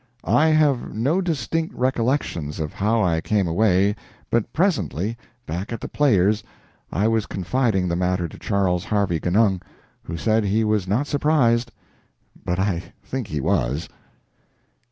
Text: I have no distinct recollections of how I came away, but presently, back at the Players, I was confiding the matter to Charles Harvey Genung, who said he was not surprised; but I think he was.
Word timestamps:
I 0.25 0.47
have 0.47 0.95
no 0.95 1.21
distinct 1.21 1.75
recollections 1.75 2.59
of 2.59 2.73
how 2.73 3.03
I 3.03 3.21
came 3.21 3.47
away, 3.47 3.95
but 4.31 4.51
presently, 4.51 5.15
back 5.45 5.71
at 5.71 5.79
the 5.79 5.87
Players, 5.87 6.43
I 6.91 7.07
was 7.07 7.27
confiding 7.27 7.87
the 7.87 7.95
matter 7.95 8.27
to 8.27 8.39
Charles 8.39 8.83
Harvey 8.85 9.19
Genung, 9.19 9.61
who 10.01 10.17
said 10.17 10.43
he 10.43 10.63
was 10.63 10.87
not 10.87 11.05
surprised; 11.05 11.71
but 12.43 12.57
I 12.57 12.81
think 13.03 13.27
he 13.27 13.39
was. 13.39 13.89